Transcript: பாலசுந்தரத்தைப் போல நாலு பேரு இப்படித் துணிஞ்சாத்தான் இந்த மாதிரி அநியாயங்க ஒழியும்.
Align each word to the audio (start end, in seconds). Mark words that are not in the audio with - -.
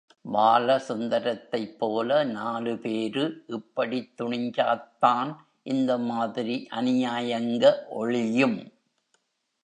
பாலசுந்தரத்தைப் 0.33 1.77
போல 1.77 2.23
நாலு 2.23 2.77
பேரு 2.77 3.43
இப்படித் 3.47 4.21
துணிஞ்சாத்தான் 4.21 5.35
இந்த 5.63 5.97
மாதிரி 5.97 6.67
அநியாயங்க 6.71 7.73
ஒழியும். 7.99 8.71